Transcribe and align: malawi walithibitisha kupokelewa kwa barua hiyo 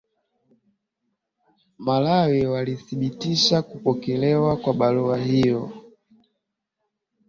malawi 1.79 2.45
walithibitisha 2.47 3.61
kupokelewa 3.61 4.57
kwa 4.57 4.73
barua 4.73 5.17
hiyo 5.17 5.73